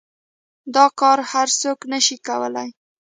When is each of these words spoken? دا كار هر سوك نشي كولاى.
دا 0.75 0.85
كار 0.99 1.19
هر 1.31 1.47
سوك 1.59 1.79
نشي 1.91 2.17
كولاى. 2.27 2.69